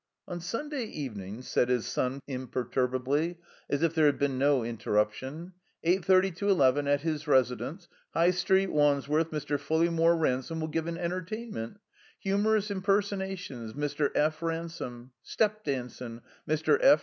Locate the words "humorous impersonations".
12.21-13.73